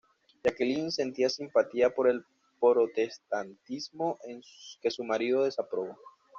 Jacqueline 0.43 0.89
sentía 0.89 1.29
simpatía 1.29 1.91
por 1.93 2.09
el 2.09 2.25
protestantismo 2.59 4.17
que 4.81 4.89
su 4.89 5.03
marido 5.03 5.43
desaprobó. 5.43 5.95